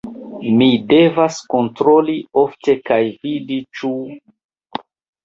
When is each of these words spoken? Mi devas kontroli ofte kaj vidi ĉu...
Mi 0.59 0.67
devas 0.93 1.35
kontroli 1.53 2.15
ofte 2.45 2.75
kaj 2.89 2.97
vidi 3.27 3.59
ĉu... 3.81 3.93